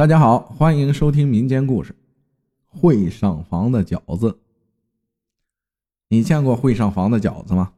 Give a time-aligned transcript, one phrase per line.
[0.00, 1.94] 大家好，欢迎收听民间故事。
[2.66, 4.38] 会上房的饺子，
[6.08, 7.74] 你见过会上房的饺子吗？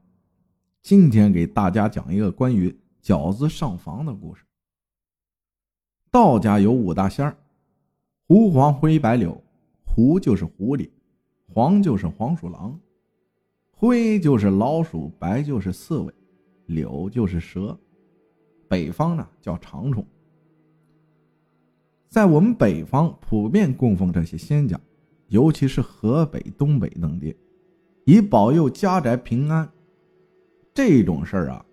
[0.82, 4.44] 今天给大家讲一个关于饺子上房的故事。
[6.12, 7.36] 道家有五大仙儿：
[8.28, 9.42] 狐、黄、灰、白、柳。
[9.84, 10.88] 狐就是狐狸，
[11.52, 12.78] 黄就是黄鼠狼，
[13.72, 16.14] 灰就是老鼠，白就是刺猬，
[16.66, 17.76] 柳就是蛇。
[18.68, 20.06] 北方呢叫长虫。
[22.12, 24.78] 在我们北方普遍供奉这些仙家，
[25.28, 27.34] 尤其是河北、东北等地，
[28.04, 29.66] 以保佑家宅平安。
[30.74, 31.64] 这种事儿啊，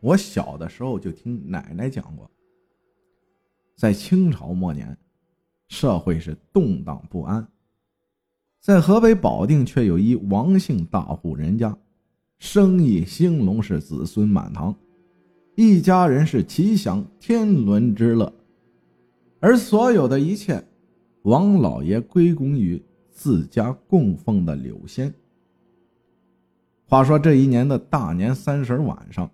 [0.00, 2.30] 我小的时候就听奶奶讲过。
[3.76, 4.96] 在清朝末年，
[5.68, 7.46] 社会是动荡不安，
[8.62, 11.76] 在河北保定却有一王姓大户人家，
[12.38, 14.74] 生意兴隆，是子孙满堂，
[15.56, 18.32] 一家人是齐享天伦之乐。
[19.44, 20.64] 而所有的一切，
[21.24, 25.12] 王老爷归功于自家供奉的柳仙。
[26.86, 29.30] 话说这一年的大年三十晚上，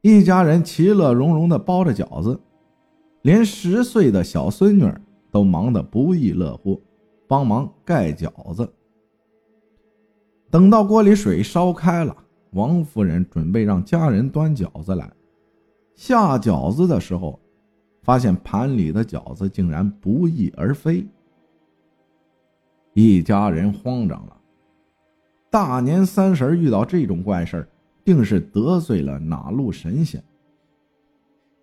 [0.00, 2.40] 一家人其乐融融的包着饺子，
[3.20, 4.90] 连十岁的小孙女
[5.30, 6.80] 都忙得不亦乐乎，
[7.28, 8.66] 帮忙盖饺子。
[10.50, 12.16] 等到锅里水烧开了，
[12.52, 15.12] 王夫人准备让家人端饺子来，
[15.94, 17.38] 下饺子的时候。
[18.04, 21.04] 发现盘里的饺子竟然不翼而飞，
[22.92, 24.36] 一家人慌张了。
[25.50, 27.66] 大年三十遇到这种怪事
[28.04, 30.22] 定是得罪了哪路神仙？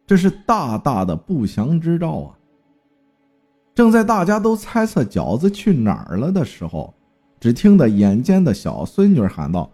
[0.07, 2.37] 这是大大的不祥之兆啊！
[3.75, 6.93] 正在大家都猜测饺子去哪儿了的时候，
[7.39, 9.71] 只听得眼尖的小孙女喊道：“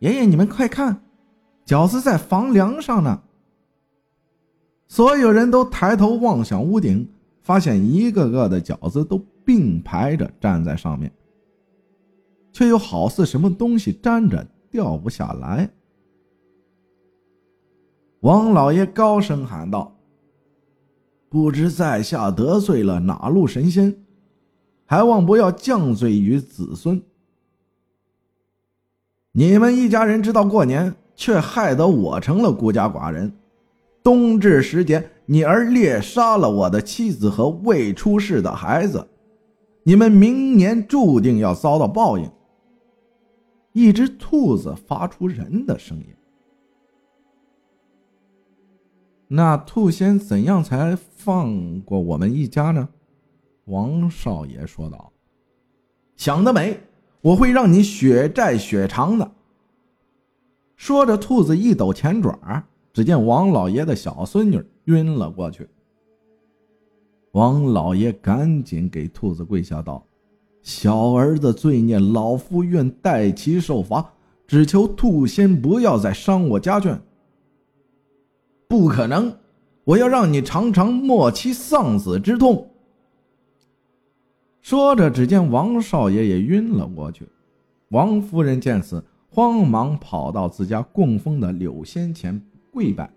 [0.00, 1.02] 爷爷，你们快看，
[1.66, 3.20] 饺子在房梁上呢！”
[4.88, 7.06] 所有人都抬头望向屋顶，
[7.42, 11.12] 发现一个个的饺子都并排着站在上面，
[12.52, 15.70] 却又好似什么东西粘着掉不下来。
[18.20, 19.94] 王老爷高声喊道
[21.28, 23.94] ：“不知在下得罪了哪路神仙，
[24.86, 27.00] 还望不要降罪于子孙。
[29.32, 33.30] 你们一家人知道过年，却害得我成了孤家寡人。”
[34.08, 39.06] 冬至时节，你儿猎杀了我的妻子和未出世的孩子，
[39.82, 42.26] 你们明年注定要遭到报应。
[43.74, 46.06] 一只兔子发出人的声音。
[49.26, 52.88] 那兔仙怎样才放过我们一家呢？
[53.66, 55.12] 王少爷说道
[56.16, 56.80] ：“想得美，
[57.20, 59.32] 我会让你血债血偿的。”
[60.76, 62.64] 说着，兔子一抖前爪。
[62.98, 65.68] 只见王老爷的小孙女晕了过去。
[67.30, 70.04] 王老爷赶紧给兔子跪下道
[70.62, 74.04] ：“小儿子罪孽，老夫愿代其受罚，
[74.48, 76.98] 只求兔仙不要再伤我家眷。”
[78.66, 79.32] 不可能！
[79.84, 82.68] 我要让你尝尝莫妻丧子之痛。
[84.60, 87.28] 说着，只见王少爷也晕了过去。
[87.90, 92.42] 王夫人见此，慌忙跑到自家供奉的柳仙前。
[92.72, 93.10] 跪拜，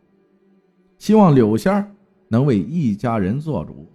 [0.98, 1.92] 希望柳仙儿
[2.28, 3.88] 能为一家人做主。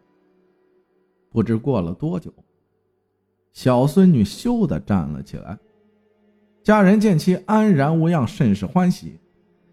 [1.31, 2.33] 不知过了多久，
[3.53, 5.59] 小孙女羞的站了起来。
[6.63, 9.19] 家人见其安然无恙，甚是欢喜。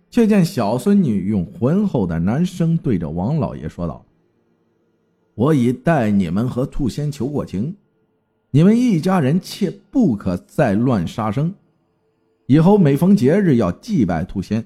[0.10, 4.06] 却见小孙女用浑厚的男声对着王老爷说道
[5.34, 7.76] ：“我已代你们和兔仙求过情，
[8.52, 11.52] 你们一家人切不可再乱杀生。
[12.46, 14.64] 以后每逢节日要祭拜兔仙。”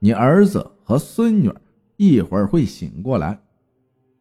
[0.00, 1.52] 你儿子和孙女
[1.96, 3.40] 一会儿会醒过来，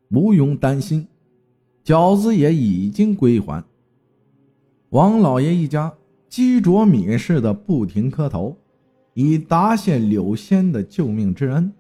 [0.10, 1.08] 不用担心。
[1.86, 3.64] 饺子也已经归还。
[4.90, 5.94] 王老爷一家
[6.28, 8.58] 鸡啄米似的不停磕头，
[9.14, 11.72] 以答谢柳仙的救命之恩。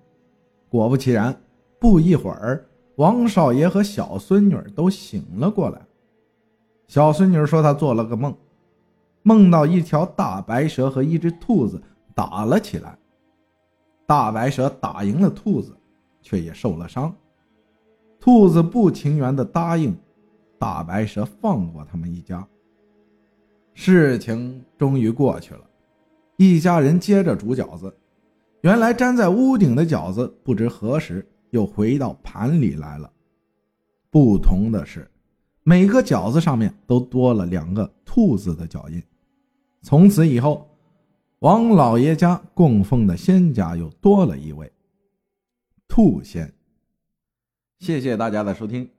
[0.69, 1.35] 果不其然，
[1.79, 2.66] 不一会儿，
[2.96, 5.82] 王少爷和小孙女都醒了过来。
[6.88, 8.35] 小孙女说，她做了个梦，
[9.23, 11.82] 梦到一条大白蛇和一只兔子
[12.14, 12.97] 打了起来。
[14.08, 15.76] 大白蛇打赢了兔子，
[16.22, 17.14] 却也受了伤。
[18.22, 19.94] 兔子不情愿地答应
[20.58, 22.48] 大白蛇放过他们一家。
[23.74, 25.62] 事情终于过去了，
[26.38, 27.94] 一家人接着煮饺子。
[28.62, 33.12] 原来粘在屋顶的饺子，不知何时又回到盘里来了。
[34.09, 35.06] 不同的是，
[35.64, 39.04] 每个饺子上面都多了两个兔子的脚印。
[39.82, 40.66] 从此以后。
[41.39, 44.72] 王老爷家供奉的仙家又多了一位
[45.87, 46.51] 兔仙。
[47.79, 48.97] 谢谢大家的收听。